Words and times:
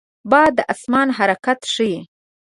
باد 0.31 0.51
د 0.57 0.59
آسمان 0.73 1.07
حرکت 1.17 1.59
ښيي 1.73 1.99